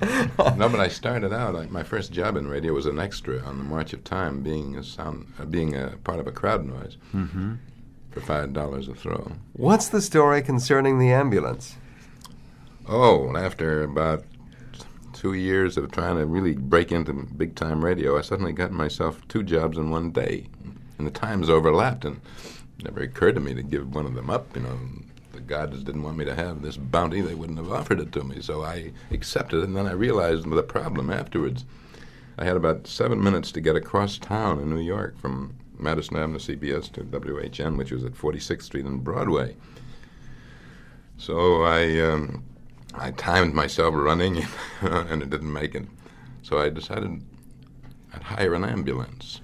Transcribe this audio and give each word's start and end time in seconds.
no, 0.56 0.68
but 0.68 0.80
I 0.80 0.88
started 0.88 1.32
out. 1.32 1.54
Like, 1.54 1.70
my 1.70 1.82
first 1.82 2.12
job 2.12 2.36
in 2.36 2.48
radio 2.48 2.72
was 2.72 2.86
an 2.86 2.98
extra 2.98 3.40
on 3.40 3.58
the 3.58 3.64
March 3.64 3.92
of 3.92 4.02
Time, 4.04 4.42
being 4.42 4.76
a 4.76 4.82
sound, 4.82 5.26
uh, 5.38 5.44
being 5.44 5.76
a 5.76 5.96
part 6.04 6.20
of 6.20 6.26
a 6.26 6.32
crowd 6.32 6.64
noise 6.64 6.96
Mm-hmm. 7.14 7.54
for 8.10 8.20
five 8.20 8.52
dollars 8.52 8.88
a 8.88 8.94
throw. 8.94 9.32
What's 9.52 9.88
the 9.88 10.00
story 10.02 10.42
concerning 10.42 10.98
the 10.98 11.12
ambulance? 11.12 11.76
Oh, 12.88 13.36
after 13.36 13.82
about 13.82 14.24
two 15.12 15.34
years 15.34 15.76
of 15.76 15.90
trying 15.92 16.16
to 16.16 16.24
really 16.26 16.54
break 16.54 16.90
into 16.92 17.12
big 17.12 17.54
time 17.54 17.84
radio, 17.84 18.18
I 18.18 18.22
suddenly 18.22 18.52
got 18.52 18.72
myself 18.72 19.20
two 19.28 19.42
jobs 19.42 19.76
in 19.76 19.90
one 19.90 20.10
day, 20.10 20.46
and 20.98 21.06
the 21.06 21.10
times 21.10 21.48
overlapped, 21.50 22.04
and 22.04 22.20
it 22.78 22.84
never 22.84 23.00
occurred 23.00 23.34
to 23.34 23.40
me 23.40 23.54
to 23.54 23.62
give 23.62 23.94
one 23.94 24.06
of 24.06 24.14
them 24.14 24.30
up. 24.30 24.56
You 24.56 24.62
know, 24.62 24.78
the 25.40 25.46
gods 25.46 25.82
didn't 25.82 26.02
want 26.02 26.18
me 26.18 26.24
to 26.24 26.34
have 26.34 26.62
this 26.62 26.76
bounty; 26.76 27.20
they 27.20 27.34
wouldn't 27.34 27.58
have 27.58 27.72
offered 27.72 28.00
it 28.00 28.12
to 28.12 28.24
me, 28.24 28.40
so 28.40 28.62
I 28.62 28.92
accepted 29.10 29.60
it. 29.60 29.64
And 29.64 29.76
then 29.76 29.86
I 29.86 29.92
realized 29.92 30.48
the 30.48 30.62
problem 30.62 31.10
afterwards. 31.10 31.64
I 32.38 32.44
had 32.44 32.56
about 32.56 32.86
seven 32.86 33.22
minutes 33.22 33.52
to 33.52 33.60
get 33.60 33.76
across 33.76 34.18
town 34.18 34.60
in 34.60 34.70
New 34.70 34.80
York 34.80 35.18
from 35.18 35.56
Madison 35.78 36.16
Avenue 36.16 36.38
CBS 36.38 36.90
to 36.92 37.02
WHN, 37.02 37.76
which 37.76 37.90
was 37.90 38.04
at 38.04 38.12
46th 38.12 38.62
Street 38.62 38.84
and 38.84 39.02
Broadway. 39.02 39.56
So 41.16 41.62
I 41.62 42.00
um, 42.00 42.44
I 42.94 43.10
timed 43.12 43.54
myself 43.54 43.94
running, 43.94 44.44
and 44.80 45.22
it 45.22 45.30
didn't 45.30 45.52
make 45.52 45.74
it. 45.74 45.86
So 46.42 46.58
I 46.58 46.68
decided 46.68 47.22
I'd 48.14 48.22
hire 48.22 48.54
an 48.54 48.64
ambulance. 48.64 49.40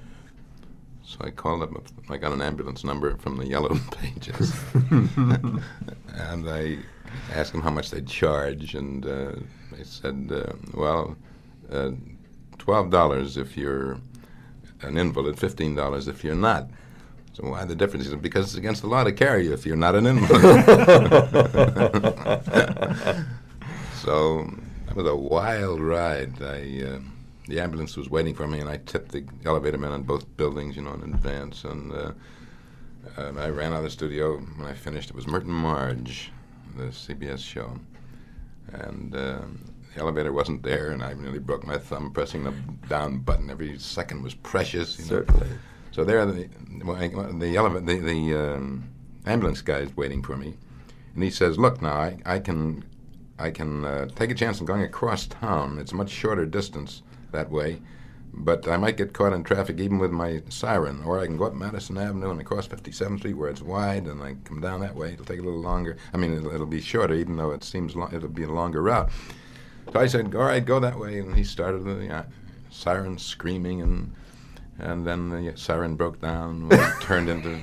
So 1.16 1.24
I 1.24 1.30
called 1.30 1.62
up. 1.62 1.70
I 2.10 2.16
got 2.18 2.32
an 2.32 2.42
ambulance 2.42 2.84
number 2.84 3.16
from 3.16 3.36
the 3.36 3.46
yellow 3.46 3.74
pages, 3.92 4.54
and 4.90 6.48
I 6.48 6.78
asked 7.32 7.52
them 7.52 7.62
how 7.62 7.70
much 7.70 7.90
they'd 7.90 8.06
charge, 8.06 8.74
and 8.74 9.06
uh, 9.06 9.32
they 9.72 9.84
said, 9.84 10.30
uh, 10.30 10.52
"Well, 10.74 11.16
uh, 11.72 11.92
twelve 12.58 12.90
dollars 12.90 13.38
if 13.38 13.56
you're 13.56 13.98
an 14.82 14.98
invalid, 14.98 15.38
fifteen 15.38 15.74
dollars 15.74 16.06
if 16.06 16.22
you're 16.22 16.34
not." 16.34 16.68
So 17.32 17.48
why 17.50 17.64
the 17.64 17.74
difference? 17.74 18.04
He 18.06 18.10
said, 18.10 18.22
Because 18.22 18.46
it's 18.46 18.54
against 18.56 18.82
the 18.82 18.88
law 18.88 19.04
to 19.04 19.12
carry 19.12 19.46
you 19.46 19.52
if 19.52 19.66
you're 19.66 19.76
not 19.76 19.94
an 19.94 20.06
invalid. 20.06 20.64
so 23.94 24.50
that 24.86 24.96
was 24.96 25.06
a 25.06 25.16
wild 25.16 25.80
ride. 25.80 26.42
I, 26.42 26.82
uh, 26.82 26.98
the 27.46 27.60
ambulance 27.60 27.96
was 27.96 28.10
waiting 28.10 28.34
for 28.34 28.46
me, 28.46 28.60
and 28.60 28.68
I 28.68 28.78
tipped 28.78 29.12
the 29.12 29.24
elevator 29.44 29.78
man 29.78 29.92
on 29.92 30.02
both 30.02 30.36
buildings, 30.36 30.76
you 30.76 30.82
know, 30.82 30.94
in 30.94 31.02
advance. 31.14 31.64
And 31.64 31.92
uh, 31.92 32.12
uh, 33.16 33.32
I 33.36 33.48
ran 33.48 33.72
out 33.72 33.78
of 33.78 33.84
the 33.84 33.90
studio. 33.90 34.36
When 34.36 34.66
I 34.66 34.74
finished, 34.74 35.10
it 35.10 35.16
was 35.16 35.26
Myrt 35.26 35.44
and 35.44 35.52
Marge, 35.52 36.32
the 36.76 36.84
CBS 36.84 37.38
show, 37.38 37.78
and. 38.72 39.14
Um, 39.14 39.72
the 39.96 40.02
elevator 40.02 40.30
wasn't 40.30 40.62
there, 40.62 40.90
and 40.90 41.02
I 41.02 41.14
nearly 41.14 41.38
broke 41.38 41.66
my 41.66 41.78
thumb 41.78 42.10
pressing 42.12 42.44
the 42.44 42.52
down 42.86 43.20
button. 43.20 43.48
Every 43.48 43.78
second 43.78 44.22
was 44.22 44.34
precious. 44.34 44.98
You 44.98 45.04
know? 45.04 45.08
Certainly. 45.08 45.46
So 45.90 46.04
there, 46.04 46.26
the 46.26 46.48
the 46.68 47.80
the, 47.80 48.00
the 48.00 48.34
um, 48.34 48.84
ambulance 49.24 49.62
guy 49.62 49.78
is 49.78 49.96
waiting 49.96 50.22
for 50.22 50.36
me, 50.36 50.54
and 51.14 51.24
he 51.24 51.30
says, 51.30 51.58
"Look, 51.58 51.80
now 51.80 51.94
I, 51.94 52.18
I 52.26 52.38
can, 52.40 52.84
I 53.38 53.50
can 53.50 53.86
uh, 53.86 54.08
take 54.14 54.30
a 54.30 54.34
chance 54.34 54.60
on 54.60 54.66
going 54.66 54.82
across 54.82 55.26
town. 55.26 55.78
It's 55.78 55.92
a 55.92 55.96
much 55.96 56.10
shorter 56.10 56.44
distance 56.44 57.02
that 57.32 57.50
way, 57.50 57.80
but 58.32 58.68
I 58.68 58.76
might 58.76 58.96
get 58.98 59.14
caught 59.14 59.32
in 59.32 59.42
traffic 59.44 59.80
even 59.80 59.98
with 59.98 60.10
my 60.10 60.42
siren. 60.50 61.02
Or 61.04 61.18
I 61.18 61.26
can 61.26 61.36
go 61.36 61.46
up 61.46 61.54
Madison 61.54 61.96
Avenue 61.96 62.30
and 62.30 62.40
across 62.40 62.68
57th 62.68 63.18
Street 63.18 63.34
where 63.34 63.48
it's 63.48 63.62
wide, 63.62 64.06
and 64.06 64.22
I 64.22 64.36
come 64.44 64.60
down 64.60 64.80
that 64.80 64.94
way. 64.94 65.14
It'll 65.14 65.24
take 65.24 65.40
a 65.40 65.42
little 65.42 65.60
longer. 65.60 65.96
I 66.12 66.18
mean, 66.18 66.34
it'll, 66.36 66.52
it'll 66.54 66.66
be 66.66 66.80
shorter, 66.80 67.14
even 67.14 67.36
though 67.36 67.50
it 67.52 67.64
seems 67.64 67.96
lo- 67.96 68.10
it'll 68.12 68.28
be 68.28 68.44
a 68.44 68.48
longer 68.48 68.82
route." 68.82 69.10
So 69.92 70.00
I 70.00 70.06
said, 70.06 70.34
"All 70.34 70.42
right, 70.42 70.64
go 70.64 70.78
that 70.80 70.98
way," 70.98 71.18
and 71.18 71.34
he 71.34 71.44
started 71.44 71.84
the 71.84 72.14
uh, 72.14 72.22
siren 72.70 73.18
screaming 73.18 73.82
and. 73.82 74.12
And 74.78 75.06
then 75.06 75.30
the 75.30 75.56
siren 75.56 75.96
broke 75.96 76.20
down. 76.20 76.68
Turned 77.00 77.30
into 77.30 77.62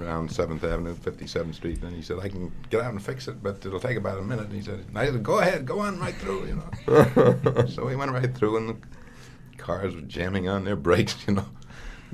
around 0.00 0.32
Seventh 0.32 0.64
Avenue, 0.64 0.94
Fifty 0.94 1.26
Seventh 1.26 1.56
Street. 1.56 1.82
And 1.82 1.94
he 1.94 2.00
said, 2.00 2.18
"I 2.22 2.30
can 2.30 2.50
get 2.70 2.80
out 2.80 2.90
and 2.90 3.04
fix 3.04 3.28
it, 3.28 3.42
but 3.42 3.66
it'll 3.66 3.78
take 3.78 3.98
about 3.98 4.18
a 4.18 4.22
minute." 4.22 4.46
And 4.46 4.54
he 4.54 4.62
said, 4.62 4.82
I 4.94 5.04
said, 5.04 5.22
"Go 5.22 5.40
ahead, 5.40 5.66
go 5.66 5.80
on 5.80 5.98
right 5.98 6.14
through." 6.14 6.46
You 6.46 6.62
know. 6.86 7.66
so 7.68 7.84
we 7.84 7.96
went 7.96 8.12
right 8.12 8.34
through, 8.34 8.56
and 8.56 8.82
cars 9.64 9.94
were 9.94 10.02
jamming 10.02 10.48
on 10.48 10.64
their 10.64 10.76
brakes, 10.88 11.16
you 11.26 11.34
know, 11.34 11.46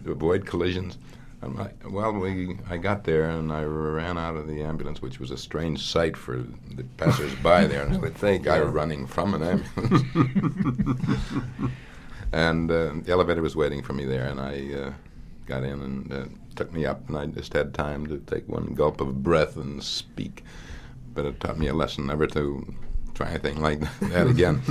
to 0.04 0.12
avoid 0.12 0.46
collisions. 0.46 0.96
And 1.42 1.58
I, 1.58 1.72
well, 1.88 2.12
we 2.12 2.58
I 2.68 2.76
got 2.76 3.04
there, 3.04 3.30
and 3.30 3.50
I 3.50 3.64
ran 3.64 4.18
out 4.18 4.36
of 4.36 4.46
the 4.46 4.62
ambulance, 4.62 5.00
which 5.00 5.18
was 5.18 5.30
a 5.30 5.38
strange 5.38 5.82
sight 5.82 6.16
for 6.16 6.44
the 6.74 6.84
passers-by 6.98 7.66
there. 7.66 7.82
And 7.82 7.94
I 7.94 7.98
would 7.98 8.14
think 8.14 8.46
I 8.46 8.60
was 8.60 8.70
running 8.70 9.06
from 9.06 9.32
an 9.34 9.42
ambulance. 9.42 10.02
and 12.32 12.70
uh, 12.70 12.92
the 13.02 13.10
elevator 13.10 13.40
was 13.40 13.56
waiting 13.56 13.82
for 13.82 13.94
me 13.94 14.04
there, 14.04 14.26
and 14.26 14.38
I 14.38 14.74
uh, 14.74 14.92
got 15.46 15.64
in 15.64 15.80
and 15.80 16.12
uh, 16.12 16.24
took 16.56 16.74
me 16.74 16.84
up, 16.84 17.08
and 17.08 17.16
I 17.16 17.24
just 17.24 17.54
had 17.54 17.72
time 17.72 18.06
to 18.08 18.18
take 18.18 18.46
one 18.46 18.74
gulp 18.74 19.00
of 19.00 19.22
breath 19.22 19.56
and 19.56 19.82
speak. 19.82 20.44
But 21.14 21.24
it 21.24 21.40
taught 21.40 21.58
me 21.58 21.68
a 21.68 21.74
lesson 21.74 22.06
never 22.06 22.26
to 22.26 22.74
try 23.20 23.30
anything 23.30 23.60
like 23.60 23.80
that 24.00 24.26
again. 24.26 24.62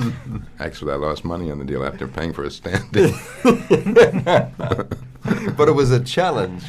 Actually, 0.60 0.94
I 0.94 0.96
lost 0.96 1.24
money 1.24 1.52
on 1.52 1.60
the 1.60 1.66
deal 1.66 1.84
after 1.84 2.08
paying 2.08 2.34
for 2.34 2.44
a 2.44 2.52
stand-in. 2.52 3.14
but 5.56 5.70
it 5.70 5.76
was 5.76 5.92
a 5.92 6.04
challenge. 6.04 6.64